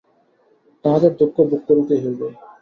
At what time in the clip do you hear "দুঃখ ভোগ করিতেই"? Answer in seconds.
1.19-2.01